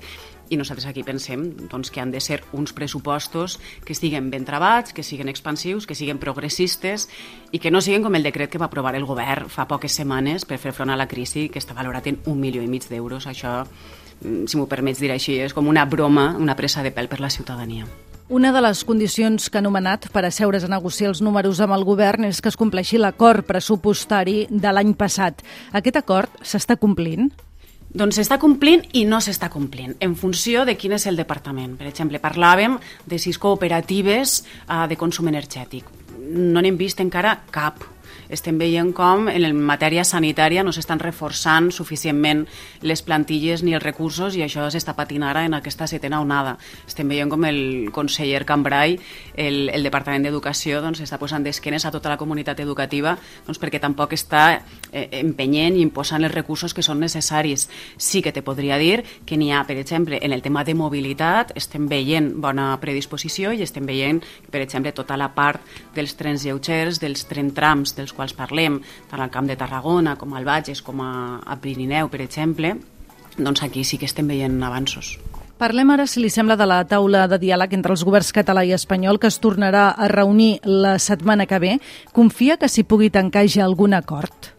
i 0.52 0.58
nosaltres 0.60 0.86
aquí 0.90 1.00
pensem 1.02 1.46
doncs, 1.70 1.90
que 1.90 2.02
han 2.02 2.10
de 2.12 2.20
ser 2.20 2.42
uns 2.52 2.74
pressupostos 2.76 3.58
que 3.86 3.94
estiguen 3.96 4.28
ben 4.30 4.44
trebats, 4.44 4.92
que 4.92 5.02
siguin 5.02 5.32
expansius, 5.32 5.86
que 5.88 5.96
siguin 5.96 6.20
progressistes 6.20 7.08
i 7.52 7.58
que 7.58 7.72
no 7.72 7.80
siguin 7.80 8.04
com 8.04 8.14
el 8.18 8.26
decret 8.26 8.52
que 8.52 8.60
va 8.60 8.68
aprovar 8.68 8.94
el 8.98 9.08
govern 9.08 9.48
fa 9.48 9.64
poques 9.70 9.96
setmanes 9.96 10.44
per 10.44 10.60
fer 10.60 10.74
front 10.76 10.92
a 10.92 10.98
la 11.00 11.08
crisi 11.08 11.48
que 11.48 11.62
està 11.62 11.76
valorat 11.78 12.10
en 12.12 12.20
un 12.28 12.40
milió 12.40 12.60
i 12.60 12.68
mig 12.68 12.84
d'euros. 12.90 13.26
Això, 13.26 13.62
mm, 14.20 14.44
si 14.46 14.60
m'ho 14.60 14.68
permets 14.68 15.00
dir 15.00 15.10
així, 15.10 15.38
és 15.40 15.54
com 15.56 15.68
una 15.68 15.86
broma, 15.86 16.36
una 16.38 16.56
pressa 16.56 16.82
de 16.82 16.92
pèl 16.92 17.08
per 17.08 17.20
la 17.20 17.30
ciutadania. 17.30 17.86
Una 18.28 18.52
de 18.52 18.60
les 18.60 18.84
condicions 18.84 19.48
que 19.50 19.58
ha 19.58 19.60
anomenat 19.64 20.10
per 20.12 20.24
asseure's 20.24 20.64
a 20.64 20.68
negociar 20.68 21.08
els 21.10 21.20
números 21.20 21.60
amb 21.60 21.72
el 21.72 21.84
govern 21.84 22.24
és 22.24 22.40
que 22.40 22.48
es 22.48 22.56
compleixi 22.56 22.96
l'acord 22.98 23.44
pressupostari 23.44 24.46
de 24.48 24.72
l'any 24.72 24.94
passat. 24.94 25.42
Aquest 25.72 25.96
acord 25.96 26.28
s'està 26.40 26.76
complint? 26.76 27.32
Doncs 27.92 28.16
s'està 28.16 28.38
complint 28.40 28.86
i 28.96 29.02
no 29.04 29.18
s'està 29.20 29.50
complint, 29.52 29.92
en 30.00 30.14
funció 30.16 30.64
de 30.64 30.78
quin 30.80 30.94
és 30.96 31.04
el 31.10 31.18
departament. 31.20 31.74
Per 31.76 31.90
exemple, 31.90 32.22
parlàvem 32.24 32.78
de 33.04 33.18
sis 33.20 33.36
cooperatives 33.36 34.38
uh, 34.40 34.86
de 34.88 34.96
consum 34.96 35.28
energètic. 35.28 35.90
No 36.16 36.62
n'hem 36.64 36.78
vist 36.80 37.02
encara 37.04 37.36
cap 37.52 37.84
estem 38.32 38.58
veient 38.58 38.92
com 38.96 39.28
en 39.28 39.60
matèria 39.62 40.04
sanitària 40.04 40.64
no 40.64 40.72
s'estan 40.72 41.00
reforçant 41.02 41.70
suficientment 41.72 42.44
les 42.82 43.02
plantilles 43.02 43.62
ni 43.62 43.74
els 43.76 43.84
recursos 43.84 44.36
i 44.36 44.42
això 44.44 44.68
s'està 44.70 44.94
patint 44.98 45.22
ara 45.26 45.44
en 45.46 45.54
aquesta 45.54 45.86
setena 45.86 46.20
onada. 46.20 46.56
Estem 46.86 47.08
veient 47.08 47.30
com 47.30 47.44
el 47.48 47.90
conseller 47.92 48.44
Cambrai, 48.48 48.98
el, 49.36 49.68
el 49.72 49.86
Departament 49.86 50.26
d'Educació, 50.26 50.80
doncs, 50.82 51.02
està 51.04 51.18
posant 51.20 51.44
d'esquenes 51.44 51.86
a 51.86 51.92
tota 51.94 52.10
la 52.12 52.18
comunitat 52.20 52.60
educativa 52.60 53.14
doncs, 53.46 53.60
perquè 53.62 53.80
tampoc 53.82 54.12
està 54.16 54.42
eh, 54.90 55.06
empenyent 55.22 55.78
i 55.78 55.84
imposant 55.84 56.24
els 56.24 56.34
recursos 56.34 56.74
que 56.74 56.82
són 56.82 57.00
necessaris. 57.00 57.68
Sí 57.96 58.22
que 58.22 58.32
te 58.32 58.42
podria 58.42 58.78
dir 58.78 59.02
que 59.26 59.38
n'hi 59.38 59.52
ha, 59.52 59.62
per 59.68 59.78
exemple, 59.78 60.18
en 60.22 60.32
el 60.32 60.42
tema 60.42 60.64
de 60.64 60.74
mobilitat, 60.74 61.52
estem 61.56 61.86
veient 61.88 62.32
bona 62.42 62.72
predisposició 62.82 63.52
i 63.52 63.62
estem 63.62 63.86
veient, 63.86 64.22
per 64.50 64.62
exemple, 64.64 64.92
tota 64.96 65.16
la 65.16 65.30
part 65.36 65.62
dels 65.94 66.16
trens 66.18 66.42
lleugers, 66.46 66.98
dels 67.02 67.26
tren 67.30 67.52
trams, 67.54 67.94
dels 67.94 68.01
quals 68.10 68.32
quals 68.32 68.34
parlem, 68.34 68.80
tant 69.10 69.20
al 69.20 69.30
Camp 69.30 69.46
de 69.46 69.56
Tarragona 69.56 70.16
com 70.16 70.34
al 70.34 70.44
Bages 70.44 70.82
com 70.82 71.00
a, 71.02 71.40
a 71.44 71.56
Pirineu, 71.60 72.08
per 72.08 72.22
exemple, 72.22 72.76
doncs 73.38 73.62
aquí 73.62 73.84
sí 73.84 73.98
que 73.98 74.06
estem 74.06 74.26
veient 74.28 74.62
avanços. 74.62 75.18
Parlem 75.58 75.92
ara, 75.94 76.08
si 76.10 76.18
li 76.18 76.30
sembla, 76.32 76.56
de 76.58 76.66
la 76.66 76.80
taula 76.90 77.28
de 77.30 77.38
diàleg 77.38 77.76
entre 77.76 77.92
els 77.94 78.02
governs 78.02 78.32
català 78.34 78.64
i 78.66 78.72
espanyol 78.74 79.20
que 79.22 79.30
es 79.30 79.38
tornarà 79.38 79.92
a 79.94 80.08
reunir 80.10 80.58
la 80.64 80.96
setmana 80.98 81.46
que 81.46 81.60
ve. 81.62 81.76
Confia 82.12 82.56
que 82.58 82.68
s'hi 82.68 82.82
pugui 82.82 83.12
tancar 83.14 83.46
ja 83.46 83.62
algun 83.68 83.94
acord? 83.94 84.50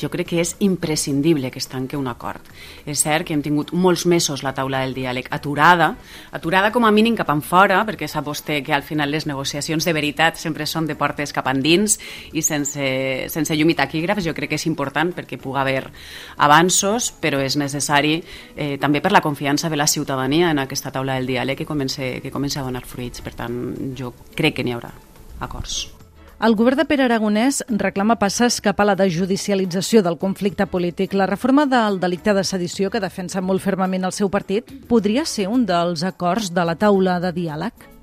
Jo 0.00 0.10
crec 0.10 0.28
que 0.32 0.40
és 0.42 0.54
imprescindible 0.64 1.50
que 1.50 1.60
es 1.62 1.68
tanqui 1.70 1.96
un 1.96 2.08
acord. 2.10 2.42
És 2.86 3.04
cert 3.04 3.26
que 3.26 3.34
hem 3.34 3.42
tingut 3.42 3.72
molts 3.72 4.04
mesos 4.10 4.42
la 4.42 4.54
taula 4.54 4.82
del 4.82 4.94
diàleg 4.96 5.28
aturada, 5.34 5.94
aturada 6.32 6.72
com 6.74 6.84
a 6.84 6.92
mínim 6.94 7.16
cap 7.16 7.30
fora, 7.42 7.84
perquè 7.86 8.08
sap 8.08 8.26
vostè 8.26 8.60
que 8.64 8.74
al 8.74 8.82
final 8.82 9.10
les 9.10 9.26
negociacions 9.26 9.84
de 9.84 9.92
veritat 9.92 10.36
sempre 10.36 10.66
són 10.66 10.86
de 10.86 10.96
portes 10.96 11.32
cap 11.32 11.46
endins 11.50 11.98
i 12.32 12.42
sense, 12.42 12.84
sense 13.28 13.56
llum 13.56 13.70
i 13.70 13.78
taquígrafs. 13.78 14.24
Jo 14.24 14.34
crec 14.34 14.50
que 14.50 14.60
és 14.60 14.66
important 14.66 15.14
perquè 15.14 15.38
pugui 15.38 15.60
haver 15.60 15.88
avanços, 16.36 17.12
però 17.20 17.40
és 17.42 17.56
necessari 17.56 18.20
eh, 18.56 18.76
també 18.78 19.00
per 19.00 19.12
la 19.12 19.22
confiança 19.22 19.70
de 19.70 19.76
la 19.76 19.86
ciutadania 19.86 20.50
en 20.50 20.58
aquesta 20.58 20.90
taula 20.90 21.14
del 21.18 21.26
diàleg 21.26 21.58
que 21.58 21.66
comença, 21.66 22.02
que 22.20 22.34
comença 22.34 22.60
a 22.60 22.64
donar 22.64 22.84
fruits. 22.86 23.22
Per 23.24 23.34
tant, 23.34 23.94
jo 23.96 24.14
crec 24.34 24.58
que 24.58 24.64
n'hi 24.64 24.74
haurà 24.74 24.92
acords. 25.40 25.93
El 26.42 26.56
govern 26.58 26.80
de 26.80 26.84
Pere 26.84 27.04
Aragonès 27.06 27.60
reclama 27.70 28.16
passes 28.18 28.56
cap 28.64 28.80
a 28.82 28.86
la 28.88 28.96
desjudicialització 28.98 30.02
del 30.02 30.18
conflicte 30.18 30.66
polític. 30.66 31.14
La 31.14 31.28
reforma 31.30 31.64
del 31.70 32.00
delicte 32.02 32.34
de 32.34 32.42
sedició 32.44 32.90
que 32.90 33.00
defensa 33.00 33.40
molt 33.40 33.62
fermament 33.62 34.04
el 34.04 34.12
seu 34.12 34.30
partit 34.30 34.74
podria 34.90 35.24
ser 35.24 35.46
un 35.48 35.64
dels 35.64 36.02
acords 36.02 36.50
de 36.50 36.66
la 36.66 36.74
taula 36.74 37.20
de 37.22 37.30
diàleg? 37.38 37.93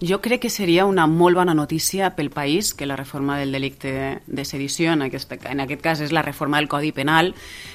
Jo 0.00 0.22
crec 0.22 0.40
que 0.40 0.48
seria 0.48 0.86
una 0.88 1.04
molt 1.04 1.36
bona 1.36 1.52
notícia 1.52 2.14
pel 2.16 2.30
país 2.32 2.72
que 2.72 2.86
la 2.86 2.96
reforma 2.96 3.36
del 3.36 3.52
delicte 3.52 4.22
de 4.26 4.44
sedició, 4.48 4.94
en 4.94 5.02
aquest, 5.04 5.34
en 5.44 5.60
aquest 5.60 5.82
cas 5.84 6.00
és 6.00 6.14
la 6.16 6.22
reforma 6.24 6.56
del 6.56 6.70
Codi 6.72 6.88
Penal, 6.96 7.34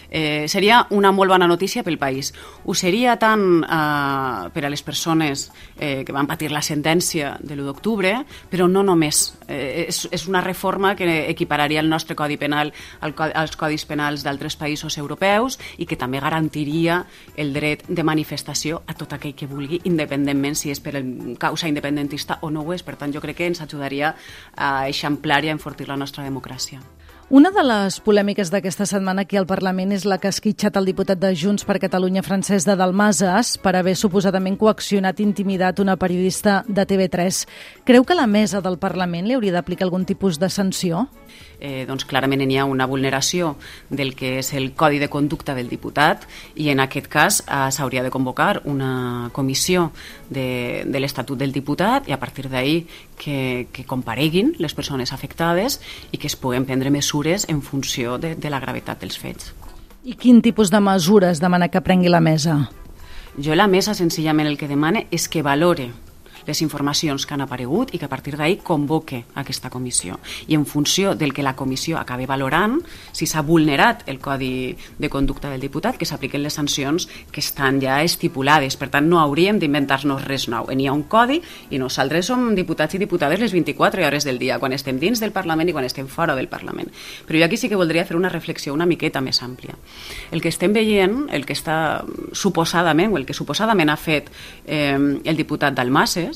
eh, 0.10 0.48
seria 0.50 0.88
una 0.90 1.12
molt 1.14 1.30
bona 1.30 1.46
notícia 1.46 1.84
pel 1.84 2.00
país. 2.02 2.34
Ho 2.66 2.74
seria 2.74 3.14
tant 3.22 3.62
eh, 3.62 4.50
per 4.50 4.64
a 4.66 4.72
les 4.74 4.82
persones 4.82 5.52
eh, 5.78 6.02
que 6.02 6.16
van 6.16 6.26
patir 6.26 6.50
la 6.50 6.64
sentència 6.66 7.36
de 7.44 7.54
l'1 7.54 7.68
d'octubre, 7.70 8.16
però 8.50 8.66
no 8.66 8.82
només. 8.82 9.36
Eh, 9.46 9.86
és, 9.86 10.08
és 10.10 10.26
una 10.26 10.42
reforma 10.42 10.96
que 10.98 11.30
equipararia 11.30 11.84
el 11.84 11.94
nostre 11.94 12.18
Codi 12.18 12.40
Penal 12.42 12.74
al, 13.06 13.14
als 13.36 13.54
codis 13.54 13.86
penals 13.86 14.26
d'altres 14.26 14.58
països 14.58 14.98
europeus 14.98 15.60
i 15.78 15.86
que 15.86 15.94
també 15.94 16.18
garantiria 16.18 17.04
el 17.38 17.54
dret 17.54 17.86
de 17.86 18.02
manifestació 18.02 18.82
a 18.88 18.98
tot 18.98 19.14
aquell 19.14 19.38
que 19.38 19.46
vulgui, 19.46 19.84
independentment 19.86 20.58
si 20.58 20.74
és 20.74 20.82
per 20.82 20.98
causa 21.38 21.70
independentista 21.70 22.15
o 22.42 22.50
no 22.50 22.62
ho 22.62 22.74
és. 22.74 22.84
Per 22.84 22.96
tant, 22.96 23.14
jo 23.14 23.22
crec 23.22 23.38
que 23.38 23.48
ens 23.48 23.62
ajudaria 23.62 24.16
a 24.56 24.88
eixamplar 24.88 25.44
i 25.46 25.50
a 25.50 25.58
enfortir 25.58 25.88
la 25.88 25.98
nostra 25.98 26.24
democràcia. 26.24 26.82
Una 27.34 27.50
de 27.50 27.64
les 27.66 27.96
polèmiques 28.06 28.52
d'aquesta 28.54 28.86
setmana 28.86 29.24
aquí 29.26 29.34
al 29.40 29.48
Parlament 29.50 29.96
és 29.96 30.04
la 30.06 30.20
que 30.22 30.30
ha 30.30 30.34
esquitxat 30.36 30.76
el 30.78 30.86
diputat 30.86 31.18
de 31.18 31.32
Junts 31.34 31.66
per 31.66 31.80
Catalunya, 31.82 32.22
Francesc 32.22 32.70
de 32.70 32.76
Dalmases, 32.78 33.56
per 33.58 33.74
haver 33.80 33.96
suposadament 33.98 34.60
coaccionat 34.62 35.18
i 35.18 35.26
intimidat 35.26 35.82
una 35.82 35.96
periodista 35.98 36.60
de 36.68 36.86
TV3. 36.86 37.40
Creu 37.84 38.06
que 38.06 38.14
la 38.14 38.28
mesa 38.30 38.62
del 38.62 38.78
Parlament 38.78 39.26
li 39.26 39.34
hauria 39.34 39.56
d'aplicar 39.58 39.88
algun 39.88 40.06
tipus 40.06 40.38
de 40.38 40.52
sanció? 40.54 41.08
Eh, 41.60 41.86
doncs 41.88 42.06
clarament 42.06 42.44
hi 42.46 42.58
ha 42.58 42.66
una 42.66 42.86
vulneració 42.86 43.56
del 43.90 44.14
que 44.16 44.40
és 44.40 44.54
el 44.54 44.74
codi 44.74 45.00
de 45.00 45.10
conducta 45.10 45.56
del 45.56 45.70
diputat 45.70 46.26
i 46.56 46.70
en 46.74 46.82
aquest 46.84 47.08
cas 47.12 47.42
eh, 47.46 47.72
s'hauria 47.72 48.04
de 48.04 48.12
convocar 48.12 48.62
una 48.66 49.30
comissió 49.34 49.92
de, 50.30 50.84
de 50.86 51.00
l'Estatut 51.00 51.40
del 51.40 51.54
diputat 51.56 52.10
i 52.10 52.16
a 52.16 52.20
partir 52.20 52.50
d'ahir 52.50 52.86
que, 53.18 53.68
que 53.72 53.86
compareguin 53.86 54.56
les 54.60 54.74
persones 54.74 55.14
afectades 55.14 55.80
i 56.12 56.18
que 56.18 56.28
es 56.28 56.36
puguen 56.36 56.66
prendre 56.66 56.92
mesures 56.92 57.48
en 57.50 57.62
funció 57.62 58.18
de, 58.18 58.36
de 58.36 58.50
la 58.50 58.60
gravetat 58.60 59.02
dels 59.02 59.18
fets. 59.18 59.54
I 60.06 60.14
quin 60.14 60.42
tipus 60.46 60.70
de 60.70 60.80
mesures 60.80 61.42
demana 61.42 61.70
que 61.74 61.82
prengui 61.82 62.12
la 62.14 62.22
mesa? 62.22 62.70
Jo 63.42 63.56
la 63.56 63.68
mesa 63.68 63.96
senzillament 63.98 64.48
el 64.48 64.58
que 64.58 64.70
demana 64.70 65.02
és 65.12 65.28
que 65.28 65.42
valore 65.44 65.90
les 66.48 66.62
informacions 66.62 67.26
que 67.26 67.34
han 67.34 67.42
aparegut 67.42 67.94
i 67.94 68.00
que 68.00 68.06
a 68.06 68.12
partir 68.12 68.36
d'ahir 68.38 68.60
convoque 68.64 69.24
aquesta 69.36 69.70
comissió. 69.70 70.20
I 70.48 70.56
en 70.56 70.66
funció 70.66 71.16
del 71.16 71.34
que 71.34 71.44
la 71.44 71.56
comissió 71.56 71.98
acabi 71.98 72.26
valorant, 72.26 72.80
si 73.12 73.26
s'ha 73.26 73.42
vulnerat 73.42 74.04
el 74.10 74.20
codi 74.20 74.76
de 74.98 75.10
conducta 75.10 75.50
del 75.50 75.62
diputat, 75.62 75.98
que 75.98 76.06
s'apliquen 76.06 76.44
les 76.44 76.54
sancions 76.54 77.08
que 77.32 77.42
estan 77.42 77.82
ja 77.82 78.02
estipulades. 78.04 78.78
Per 78.78 78.90
tant, 78.94 79.08
no 79.10 79.20
hauríem 79.20 79.60
d'inventar-nos 79.60 80.24
res 80.26 80.48
nou. 80.52 80.70
N'hi 80.76 80.88
ha 80.88 80.94
un 80.94 81.06
codi 81.10 81.42
i 81.72 81.80
nosaltres 81.82 82.30
som 82.30 82.54
diputats 82.56 82.96
i 82.96 83.02
diputades 83.02 83.40
les 83.40 83.54
24 83.54 84.06
hores 84.06 84.26
del 84.28 84.40
dia, 84.40 84.60
quan 84.60 84.74
estem 84.74 85.00
dins 85.00 85.22
del 85.24 85.34
Parlament 85.36 85.70
i 85.70 85.76
quan 85.76 85.86
estem 85.86 86.08
fora 86.08 86.36
del 86.36 86.50
Parlament. 86.52 86.92
Però 87.26 87.40
jo 87.40 87.46
aquí 87.46 87.58
sí 87.58 87.70
que 87.70 87.80
voldria 87.80 88.06
fer 88.06 88.18
una 88.18 88.30
reflexió 88.30 88.74
una 88.74 88.86
miqueta 88.86 89.22
més 89.22 89.42
àmplia. 89.44 89.76
El 90.32 90.44
que 90.44 90.52
estem 90.52 90.74
veient, 90.76 91.26
el 91.34 91.46
que 91.48 91.56
està 91.56 92.04
suposadament, 92.36 93.14
o 93.14 93.18
el 93.18 93.26
que 93.26 93.34
suposadament 93.38 93.90
ha 93.90 93.98
fet 93.98 94.30
eh, 94.66 94.98
el 94.98 95.38
diputat 95.40 95.76
Dalmases, 95.76 96.35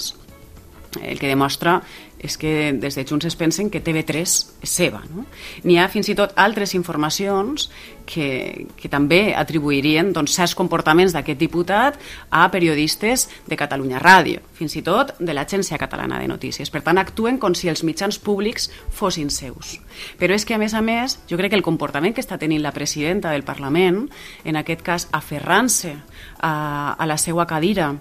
el 0.97 1.19
que 1.19 1.29
demostra 1.29 1.79
és 2.19 2.35
que 2.35 2.73
des 2.75 2.95
de 2.97 3.05
Junts 3.07 3.29
es 3.29 3.37
pensen 3.39 3.69
que 3.71 3.79
TV3 3.79 4.19
és 4.19 4.33
seva. 4.67 4.99
No? 5.07 5.23
N'hi 5.63 5.77
ha 5.79 5.87
fins 5.91 6.09
i 6.11 6.15
tot 6.17 6.33
altres 6.35 6.73
informacions 6.75 7.69
que, 8.09 8.67
que 8.75 8.91
també 8.91 9.35
atribuirien 9.37 10.11
doncs, 10.11 10.35
certs 10.35 10.55
comportaments 10.57 11.15
d'aquest 11.15 11.39
diputat 11.39 11.99
a 12.29 12.43
periodistes 12.51 13.29
de 13.47 13.59
Catalunya 13.59 14.01
Ràdio, 14.03 14.43
fins 14.57 14.75
i 14.75 14.83
tot 14.83 15.15
de 15.19 15.35
l'Agència 15.35 15.79
Catalana 15.79 16.19
de 16.19 16.27
Notícies. 16.27 16.73
Per 16.73 16.83
tant, 16.83 16.99
actuen 16.99 17.39
com 17.39 17.55
si 17.55 17.71
els 17.71 17.85
mitjans 17.87 18.19
públics 18.19 18.67
fossin 18.91 19.31
seus. 19.31 19.77
Però 20.19 20.35
és 20.35 20.43
que, 20.43 20.57
a 20.57 20.61
més 20.61 20.75
a 20.75 20.83
més, 20.83 21.21
jo 21.29 21.39
crec 21.39 21.53
que 21.53 21.61
el 21.61 21.65
comportament 21.65 22.17
que 22.17 22.25
està 22.25 22.39
tenint 22.41 22.65
la 22.65 22.75
presidenta 22.75 23.31
del 23.31 23.47
Parlament, 23.47 24.07
en 24.43 24.59
aquest 24.59 24.83
cas 24.83 25.07
aferrant-se 25.15 25.95
a, 25.95 26.95
a 26.99 27.05
la 27.07 27.17
seva 27.17 27.47
cadira, 27.47 27.93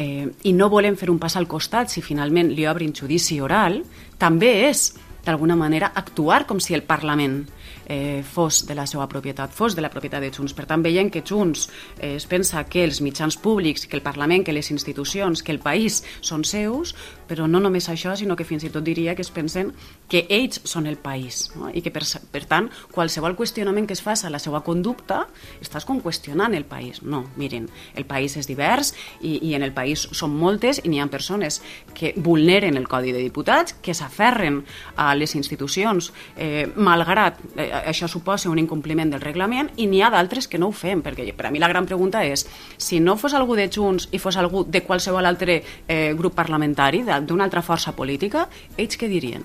eh, 0.00 0.26
i 0.48 0.52
no 0.56 0.70
volem 0.72 0.96
fer 0.96 1.10
un 1.12 1.20
pas 1.20 1.36
al 1.36 1.48
costat 1.50 1.92
si 1.92 2.02
finalment 2.02 2.50
li 2.56 2.66
obrin 2.68 2.94
judici 2.96 3.40
oral, 3.44 3.82
també 4.18 4.52
és, 4.70 4.90
d'alguna 5.24 5.56
manera, 5.60 5.92
actuar 5.94 6.46
com 6.48 6.60
si 6.60 6.74
el 6.74 6.86
Parlament 6.88 7.42
eh, 7.86 8.22
fos 8.22 8.64
de 8.66 8.74
la 8.74 8.86
seva 8.86 9.08
propietat, 9.08 9.52
fos 9.54 9.76
de 9.76 9.82
la 9.84 9.90
propietat 9.90 10.22
de 10.22 10.32
Junts. 10.34 10.54
Per 10.56 10.66
tant, 10.70 10.82
veiem 10.82 11.10
que 11.10 11.24
Junts 11.26 11.68
eh, 11.98 12.14
es 12.16 12.26
pensa 12.30 12.64
que 12.64 12.84
els 12.84 13.00
mitjans 13.00 13.36
públics, 13.40 13.86
que 13.86 13.98
el 13.98 14.04
Parlament, 14.04 14.44
que 14.46 14.54
les 14.54 14.70
institucions, 14.70 15.42
que 15.42 15.52
el 15.52 15.60
país 15.62 16.02
són 16.20 16.44
seus, 16.44 16.94
però 17.30 17.46
no 17.46 17.60
només 17.62 17.86
això, 17.88 18.16
sinó 18.18 18.34
que 18.36 18.46
fins 18.46 18.64
i 18.66 18.72
tot 18.74 18.82
diria 18.84 19.14
que 19.14 19.22
es 19.22 19.30
pensen 19.30 19.70
que 20.10 20.24
ells 20.28 20.58
són 20.66 20.88
el 20.90 20.96
país 20.98 21.44
no? 21.54 21.68
i 21.70 21.82
que 21.84 21.92
per, 21.94 22.02
per 22.32 22.42
tant 22.50 22.66
qualsevol 22.90 23.36
qüestionament 23.38 23.86
que 23.86 23.94
es 23.94 24.02
faci 24.02 24.26
a 24.26 24.32
la 24.34 24.40
seva 24.42 24.64
conducta 24.66 25.22
estàs 25.62 25.86
com 25.86 26.00
qüestionant 26.02 26.56
el 26.58 26.66
país. 26.66 27.02
No, 27.06 27.22
miren, 27.38 27.68
el 27.94 28.06
país 28.10 28.34
és 28.40 28.50
divers 28.50 28.90
i, 29.20 29.36
i 29.46 29.54
en 29.54 29.62
el 29.62 29.74
país 29.76 30.08
són 30.10 30.34
moltes 30.34 30.82
i 30.82 30.90
n'hi 30.90 30.98
ha 30.98 31.06
persones 31.10 31.60
que 31.94 32.12
vulneren 32.16 32.78
el 32.80 32.88
Codi 32.90 33.14
de 33.14 33.22
Diputats, 33.22 33.76
que 33.78 33.94
s'aferren 33.94 34.60
a 34.98 35.12
les 35.14 35.36
institucions 35.38 36.10
eh, 36.36 36.66
malgrat 36.74 37.38
això 37.60 38.08
suposa 38.08 38.50
un 38.50 38.58
incompliment 38.58 39.12
del 39.12 39.22
reglament 39.22 39.70
i 39.76 39.86
n'hi 39.86 40.02
ha 40.02 40.10
d'altres 40.10 40.48
que 40.48 40.58
no 40.58 40.70
ho 40.70 40.74
fem, 40.76 41.02
perquè 41.02 41.28
per 41.36 41.46
a 41.48 41.50
mi 41.50 41.62
la 41.62 41.68
gran 41.68 41.86
pregunta 41.86 42.24
és 42.24 42.46
si 42.76 43.00
no 43.00 43.16
fos 43.16 43.34
algú 43.34 43.56
de 43.58 43.68
Junts 43.70 44.08
i 44.12 44.18
fos 44.18 44.36
algú 44.36 44.64
de 44.64 44.84
qualsevol 44.84 45.26
altre 45.26 45.62
eh, 45.86 46.12
grup 46.18 46.34
parlamentari, 46.34 47.04
d'una 47.04 47.44
altra 47.44 47.62
força 47.62 47.92
política, 47.96 48.48
ells 48.76 48.96
què 48.98 49.08
dirien? 49.08 49.44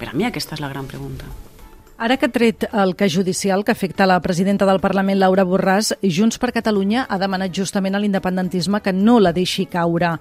Per 0.00 0.08
a 0.08 0.16
mi 0.16 0.24
aquesta 0.24 0.56
és 0.56 0.64
la 0.64 0.72
gran 0.72 0.86
pregunta. 0.88 1.28
Ara 2.00 2.16
que 2.16 2.30
ha 2.30 2.32
tret 2.32 2.64
el 2.72 2.94
cas 2.96 3.12
judicial 3.12 3.60
que 3.62 3.74
afecta 3.74 4.06
la 4.08 4.22
presidenta 4.24 4.64
del 4.64 4.80
Parlament, 4.80 5.18
Laura 5.20 5.44
Borràs, 5.44 5.92
Junts 6.00 6.40
per 6.40 6.48
Catalunya 6.56 7.02
ha 7.04 7.18
demanat 7.20 7.52
justament 7.52 7.94
a 7.94 8.00
l'independentisme 8.00 8.80
que 8.80 8.94
no 8.96 9.18
la 9.20 9.34
deixi 9.36 9.66
caure. 9.68 10.14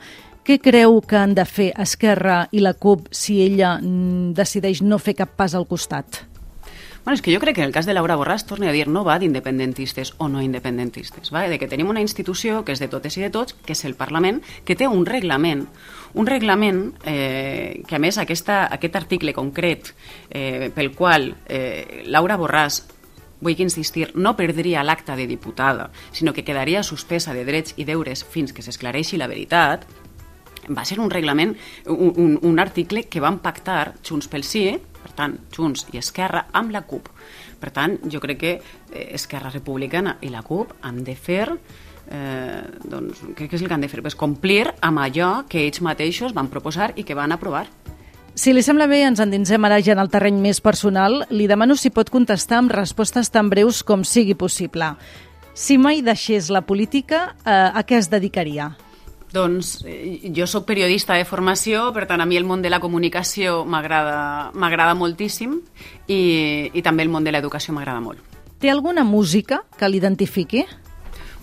Què 0.44 0.60
creu 0.60 1.00
que 1.08 1.16
han 1.16 1.38
de 1.38 1.46
fer 1.48 1.70
Esquerra 1.80 2.42
i 2.52 2.60
la 2.60 2.74
CUP 2.74 3.08
si 3.16 3.40
ella 3.46 3.78
mm, 3.80 4.34
decideix 4.36 4.84
no 4.84 5.00
fer 5.00 5.16
cap 5.22 5.38
pas 5.40 5.56
al 5.56 5.70
costat? 5.72 6.26
Bueno, 7.10 7.18
és 7.18 7.24
que 7.24 7.34
jo 7.34 7.40
crec 7.40 7.56
que 7.56 7.62
en 7.64 7.66
el 7.66 7.74
cas 7.74 7.88
de 7.88 7.94
Laura 7.96 8.14
Borràs, 8.20 8.44
torni 8.46 8.68
a 8.70 8.72
dir, 8.72 8.84
no 8.86 9.02
va 9.02 9.16
d'independentistes 9.18 10.12
o 10.22 10.28
no 10.30 10.44
independentistes, 10.46 11.32
va? 11.34 11.48
de 11.50 11.58
que 11.58 11.66
tenim 11.66 11.90
una 11.90 12.04
institució 12.06 12.60
que 12.62 12.76
és 12.76 12.82
de 12.84 12.86
totes 12.86 13.16
i 13.18 13.24
de 13.24 13.32
tots, 13.34 13.56
que 13.66 13.74
és 13.74 13.82
el 13.90 13.96
Parlament, 13.98 14.44
que 14.62 14.76
té 14.78 14.86
un 14.86 15.08
reglament, 15.10 15.64
un 16.14 16.30
reglament 16.30 16.84
eh, 17.10 17.82
que 17.90 17.98
a 17.98 18.00
més 18.04 18.20
aquesta, 18.22 18.60
aquest 18.70 19.00
article 19.00 19.34
concret 19.34 19.90
eh, 20.30 20.70
pel 20.76 20.92
qual 20.94 21.32
eh, 21.50 22.04
Laura 22.06 22.38
Borràs 22.38 22.84
vull 23.42 23.58
insistir, 23.58 24.12
no 24.14 24.36
perdria 24.38 24.86
l'acta 24.86 25.16
de 25.18 25.26
diputada, 25.26 25.90
sinó 26.12 26.30
que 26.38 26.46
quedaria 26.46 26.86
suspesa 26.86 27.34
de 27.34 27.42
drets 27.42 27.74
i 27.82 27.90
deures 27.90 28.22
fins 28.22 28.54
que 28.54 28.62
s'esclareixi 28.62 29.18
la 29.18 29.32
veritat, 29.34 29.90
va 30.70 30.86
ser 30.86 31.00
un 31.02 31.10
reglament, 31.10 31.58
un, 31.90 32.14
un, 32.14 32.40
un 32.46 32.62
article 32.62 33.08
que 33.10 33.26
van 33.26 33.42
pactar 33.42 33.96
Junts 34.06 34.30
pel 34.30 34.46
Sí, 34.46 34.68
per 35.10 35.18
tant, 35.18 35.36
Junts 35.56 35.88
i 35.94 36.00
Esquerra, 36.00 36.46
amb 36.54 36.72
la 36.72 36.86
CUP. 36.88 37.10
Per 37.60 37.74
tant, 37.76 37.98
jo 38.08 38.22
crec 38.24 38.40
que 38.40 38.56
eh, 38.56 39.06
Esquerra 39.18 39.52
Republicana 39.52 40.18
i 40.22 40.30
la 40.32 40.44
CUP 40.46 40.78
han 40.86 41.04
de 41.04 41.16
fer 41.18 41.48
eh, 41.50 42.62
doncs, 42.86 43.24
què, 43.36 43.48
què 43.48 43.58
és 43.58 43.64
el 43.64 43.70
que 43.70 43.78
han 43.78 43.86
de 43.86 43.90
fer? 43.92 44.04
Pues 44.06 44.18
complir 44.20 44.68
amb 44.86 45.02
allò 45.02 45.32
que 45.50 45.66
ells 45.66 45.82
mateixos 45.86 46.36
van 46.38 46.52
proposar 46.52 46.94
i 46.96 47.06
que 47.08 47.18
van 47.18 47.34
aprovar. 47.36 47.66
Si 48.40 48.54
li 48.54 48.62
sembla 48.64 48.88
bé, 48.88 49.02
ens 49.04 49.20
endinsem 49.20 49.66
ara 49.68 49.82
ja 49.84 49.96
en 49.96 50.00
el 50.00 50.12
terreny 50.12 50.38
més 50.40 50.62
personal. 50.64 51.26
Li 51.34 51.50
demano 51.50 51.76
si 51.76 51.92
pot 51.92 52.12
contestar 52.14 52.62
amb 52.62 52.72
respostes 52.72 53.34
tan 53.34 53.50
breus 53.52 53.82
com 53.84 54.06
sigui 54.08 54.38
possible. 54.38 54.94
Si 55.60 55.76
mai 55.82 56.00
deixés 56.06 56.48
la 56.54 56.62
política, 56.64 57.34
eh, 57.44 57.52
a 57.52 57.84
què 57.84 57.98
es 58.00 58.08
dedicaria? 58.08 58.70
Doncs 59.34 59.84
eh, 59.86 60.32
jo 60.36 60.48
sóc 60.50 60.66
periodista 60.66 61.14
de 61.14 61.26
formació, 61.26 61.90
per 61.94 62.08
tant 62.10 62.22
a 62.22 62.26
mi 62.26 62.38
el 62.40 62.48
món 62.50 62.64
de 62.66 62.72
la 62.74 62.80
comunicació 62.82 63.62
m'agrada 63.66 64.96
moltíssim 64.98 65.60
i, 66.08 66.22
i 66.74 66.82
també 66.82 67.06
el 67.06 67.14
món 67.14 67.24
de 67.24 67.34
l'educació 67.36 67.76
m'agrada 67.76 68.02
molt. 68.02 68.24
Té 68.60 68.72
alguna 68.74 69.06
música 69.06 69.62
que 69.78 69.88
l'identifiqui? 69.88 70.66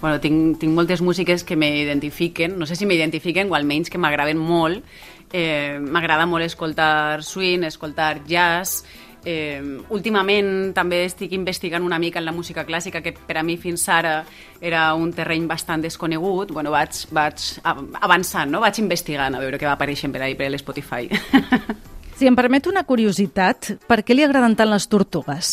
Bueno, 0.01 0.19
tinc, 0.21 0.59
tinc 0.61 0.75
moltes 0.77 1.01
músiques 1.01 1.45
que 1.47 1.57
m'identifiquen, 1.57 2.59
no 2.59 2.67
sé 2.67 2.77
si 2.77 2.85
m'identifiquen 2.85 3.49
o 3.51 3.57
almenys 3.57 3.89
que 3.89 3.99
m'agraden 4.03 4.37
molt. 4.37 4.85
Eh, 5.33 5.79
M'agrada 5.81 6.27
molt 6.29 6.45
escoltar 6.45 7.23
swing, 7.25 7.65
escoltar 7.67 8.21
jazz, 8.29 8.85
Eh, 9.27 9.59
últimament 9.91 10.71
també 10.77 11.01
estic 11.09 11.33
investigant 11.35 11.83
una 11.83 11.99
mica 11.99 12.21
en 12.21 12.29
la 12.29 12.35
música 12.35 12.63
clàssica, 12.69 13.03
que 13.03 13.11
per 13.11 13.41
a 13.41 13.43
mi 13.43 13.57
fins 13.59 13.89
ara 13.91 14.21
era 14.61 14.93
un 14.95 15.11
terreny 15.13 15.49
bastant 15.51 15.83
desconegut. 15.83 16.53
Bueno, 16.55 16.71
vaig, 16.71 17.03
vaig 17.11 17.49
avançant, 17.67 18.53
no? 18.55 18.63
vaig 18.63 18.79
investigant 18.79 19.35
a 19.35 19.43
veure 19.43 19.59
què 19.59 19.67
va 19.67 19.75
apareixent 19.75 20.15
per 20.15 20.23
ahí, 20.23 20.39
per 20.39 20.51
l'Spotify. 20.55 21.11
Si 22.17 22.25
em 22.25 22.33
permet 22.33 22.65
una 22.65 22.81
curiositat, 22.89 23.75
per 23.85 23.99
què 24.01 24.15
li 24.17 24.23
agraden 24.25 24.55
tant 24.57 24.71
les 24.71 24.87
tortugues? 24.89 25.51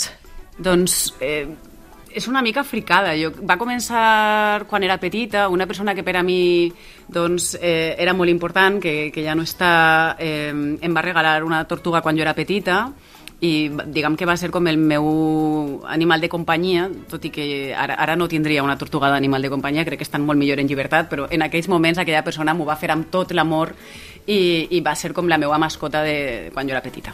Doncs 0.63 0.93
eh, 1.19 1.43
és 2.15 2.27
una 2.31 2.41
mica 2.45 2.63
fricada. 2.63 3.11
Jo, 3.19 3.33
va 3.43 3.57
començar 3.59 4.63
quan 4.69 4.85
era 4.87 4.95
petita, 5.01 5.49
una 5.51 5.67
persona 5.67 5.91
que 5.97 6.05
per 6.07 6.15
a 6.15 6.23
mi 6.23 6.71
doncs, 7.11 7.57
eh, 7.59 7.95
era 7.99 8.13
molt 8.15 8.31
important, 8.31 8.79
que, 8.79 9.11
que 9.11 9.25
ja 9.25 9.35
no 9.35 9.43
està... 9.43 10.15
Eh, 10.19 10.53
em 10.53 10.95
va 10.95 11.03
regalar 11.03 11.41
una 11.43 11.65
tortuga 11.67 11.99
quan 12.01 12.15
jo 12.15 12.23
era 12.23 12.37
petita, 12.37 12.85
i 13.43 13.67
diguem 13.91 14.15
que 14.15 14.25
va 14.25 14.37
ser 14.39 14.49
com 14.53 14.67
el 14.71 14.77
meu 14.79 15.83
animal 15.91 16.21
de 16.23 16.29
companyia, 16.31 16.87
tot 17.11 17.25
i 17.27 17.31
que 17.33 17.45
ara, 17.75 17.97
ara 17.99 18.15
no 18.15 18.29
tindria 18.31 18.63
una 18.63 18.77
tortuga 18.79 19.09
d'animal 19.11 19.43
de 19.43 19.51
companyia, 19.51 19.83
crec 19.83 19.99
que 19.99 20.07
estan 20.07 20.23
molt 20.23 20.39
millor 20.39 20.61
en 20.63 20.69
llibertat, 20.69 21.09
però 21.11 21.27
en 21.29 21.43
aquells 21.43 21.67
moments 21.67 21.99
aquella 21.99 22.23
persona 22.23 22.55
m'ho 22.55 22.67
va 22.69 22.79
fer 22.79 22.93
amb 22.95 23.09
tot 23.11 23.33
l'amor 23.35 23.73
i, 24.25 24.69
i 24.71 24.79
va 24.79 24.95
ser 24.95 25.11
com 25.11 25.27
la 25.27 25.37
meva 25.37 25.59
mascota 25.59 26.05
de 26.07 26.51
quan 26.53 26.69
jo 26.69 26.77
era 26.77 26.83
petita. 26.85 27.11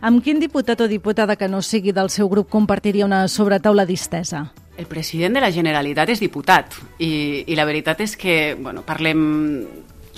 Amb 0.00 0.22
quin 0.22 0.42
diputat 0.42 0.82
o 0.82 0.88
diputada 0.90 1.36
que 1.38 1.48
no 1.50 1.62
sigui 1.62 1.94
del 1.94 2.10
seu 2.10 2.28
grup 2.30 2.50
compartiria 2.50 3.06
una 3.06 3.26
sobretaula 3.28 3.86
distesa? 3.86 4.48
El 4.78 4.86
president 4.86 5.34
de 5.34 5.42
la 5.42 5.50
Generalitat 5.54 6.10
és 6.10 6.22
diputat 6.22 6.74
i, 6.98 7.44
i 7.46 7.54
la 7.58 7.66
veritat 7.66 8.02
és 8.02 8.14
que 8.18 8.56
bueno, 8.58 8.82
parlem 8.86 9.22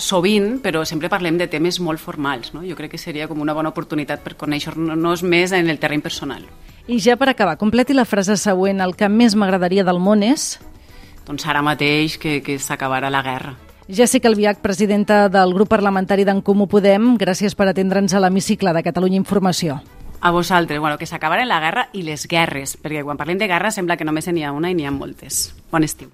sovint, 0.01 0.57
però 0.63 0.83
sempre 0.85 1.09
parlem 1.09 1.37
de 1.39 1.47
temes 1.47 1.79
molt 1.79 2.01
formals. 2.01 2.51
No? 2.55 2.65
Jo 2.67 2.75
crec 2.75 2.95
que 2.95 3.01
seria 3.01 3.29
com 3.29 3.39
una 3.39 3.55
bona 3.55 3.71
oportunitat 3.71 4.25
per 4.25 4.35
conèixer-nos 4.35 5.23
més 5.23 5.53
en 5.55 5.69
el 5.69 5.79
terreny 5.79 6.03
personal. 6.03 6.43
I 6.87 6.99
ja 6.99 7.15
per 7.15 7.29
acabar, 7.29 7.57
completi 7.61 7.93
la 7.93 8.05
frase 8.09 8.35
següent. 8.37 8.81
El 8.81 8.97
que 8.97 9.09
més 9.09 9.37
m'agradaria 9.37 9.85
del 9.87 10.01
món 10.01 10.25
és... 10.25 10.57
Doncs 11.27 11.45
ara 11.47 11.61
mateix 11.61 12.17
que, 12.17 12.39
que 12.41 12.57
s'acabarà 12.59 13.11
la 13.13 13.21
guerra. 13.21 13.55
Jessica 13.87 14.29
Albiach, 14.29 14.61
presidenta 14.63 15.27
del 15.29 15.53
grup 15.53 15.69
parlamentari 15.69 16.25
d'en 16.25 16.41
Comú 16.41 16.67
Podem, 16.71 17.15
gràcies 17.21 17.55
per 17.55 17.69
atendre'ns 17.69 18.15
a 18.15 18.21
l'hemicicle 18.23 18.73
de 18.73 18.83
Catalunya 18.83 19.19
Informació. 19.21 19.81
A 20.21 20.31
vosaltres, 20.31 20.79
bueno, 20.79 20.97
que 20.97 21.09
s'acabaren 21.09 21.49
la 21.49 21.59
guerra 21.59 21.87
i 21.93 22.05
les 22.05 22.27
guerres, 22.29 22.77
perquè 22.77 23.01
quan 23.03 23.17
parlem 23.17 23.41
de 23.41 23.49
guerra 23.49 23.73
sembla 23.73 23.97
que 23.97 24.05
només 24.05 24.29
n'hi 24.29 24.45
ha 24.45 24.53
una 24.53 24.69
i 24.69 24.77
n'hi 24.77 24.85
ha 24.85 24.93
moltes. 24.93 25.49
Bon 25.73 25.83
estiu. 25.83 26.13